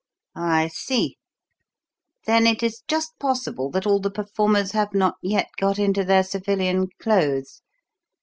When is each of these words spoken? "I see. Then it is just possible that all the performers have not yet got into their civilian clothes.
"I 0.35 0.69
see. 0.69 1.17
Then 2.25 2.47
it 2.47 2.63
is 2.63 2.81
just 2.87 3.11
possible 3.19 3.69
that 3.69 3.85
all 3.85 3.99
the 3.99 4.09
performers 4.09 4.71
have 4.71 4.95
not 4.95 5.13
yet 5.21 5.49
got 5.59 5.77
into 5.77 6.03
their 6.03 6.23
civilian 6.23 6.87
clothes. 6.99 7.61